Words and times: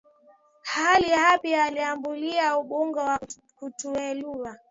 ally 0.93 1.09
hapi 1.15 1.55
aliambulia 1.55 2.57
ubunge 2.57 2.99
wa 2.99 3.19
kuteuliwa 3.55 4.57